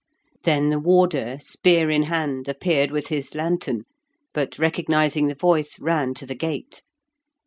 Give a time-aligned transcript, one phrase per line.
[0.45, 3.83] Then the warder, spear in hand, appeared with his lantern,
[4.33, 6.81] but recognising the voice, ran to the gate.